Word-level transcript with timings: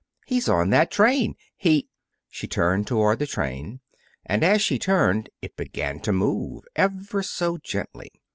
He's 0.25 0.49
on 0.49 0.71
that 0.71 0.89
train. 0.89 1.35
He" 1.55 1.87
She 2.27 2.47
turned 2.47 2.87
toward 2.87 3.19
the 3.19 3.27
train. 3.27 3.81
And 4.25 4.43
as 4.43 4.59
she 4.63 4.79
turned 4.79 5.29
it 5.43 5.55
began 5.55 5.99
to 5.99 6.11
move, 6.11 6.63
ever 6.75 7.21
so 7.21 7.59
gently. 7.59 8.09